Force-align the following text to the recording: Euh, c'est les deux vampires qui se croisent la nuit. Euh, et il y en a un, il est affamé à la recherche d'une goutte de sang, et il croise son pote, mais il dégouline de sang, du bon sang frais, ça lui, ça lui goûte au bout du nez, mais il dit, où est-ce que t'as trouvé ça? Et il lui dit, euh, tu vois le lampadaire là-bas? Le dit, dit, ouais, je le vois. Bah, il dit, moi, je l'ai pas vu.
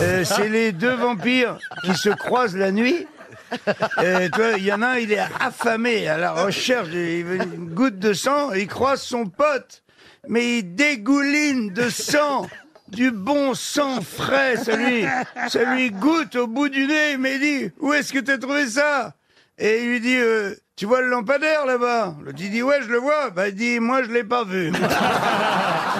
Euh, 0.00 0.24
c'est 0.24 0.48
les 0.48 0.72
deux 0.72 0.94
vampires 0.94 1.58
qui 1.82 1.94
se 1.94 2.10
croisent 2.10 2.56
la 2.56 2.70
nuit. 2.70 3.06
Euh, 3.98 4.28
et 4.28 4.58
il 4.58 4.64
y 4.64 4.72
en 4.72 4.82
a 4.82 4.88
un, 4.88 4.96
il 4.96 5.12
est 5.12 5.24
affamé 5.40 6.08
à 6.08 6.18
la 6.18 6.32
recherche 6.32 6.88
d'une 6.88 7.70
goutte 7.70 7.98
de 7.98 8.12
sang, 8.12 8.52
et 8.52 8.62
il 8.62 8.66
croise 8.66 9.00
son 9.00 9.26
pote, 9.26 9.82
mais 10.28 10.58
il 10.58 10.74
dégouline 10.74 11.72
de 11.72 11.88
sang, 11.88 12.48
du 12.88 13.10
bon 13.10 13.54
sang 13.54 14.00
frais, 14.00 14.56
ça 14.56 14.76
lui, 14.76 15.04
ça 15.48 15.74
lui 15.74 15.90
goûte 15.90 16.36
au 16.36 16.46
bout 16.46 16.68
du 16.68 16.86
nez, 16.86 17.16
mais 17.16 17.36
il 17.36 17.40
dit, 17.40 17.72
où 17.78 17.92
est-ce 17.92 18.12
que 18.12 18.18
t'as 18.18 18.38
trouvé 18.38 18.66
ça? 18.66 19.14
Et 19.58 19.82
il 19.82 19.88
lui 19.88 20.00
dit, 20.00 20.16
euh, 20.16 20.54
tu 20.76 20.84
vois 20.84 21.00
le 21.00 21.08
lampadaire 21.08 21.64
là-bas? 21.64 22.16
Le 22.22 22.32
dit, 22.34 22.50
dit, 22.50 22.62
ouais, 22.62 22.82
je 22.82 22.88
le 22.88 22.98
vois. 22.98 23.30
Bah, 23.30 23.48
il 23.48 23.54
dit, 23.54 23.80
moi, 23.80 24.02
je 24.02 24.10
l'ai 24.10 24.24
pas 24.24 24.44
vu. 24.44 24.70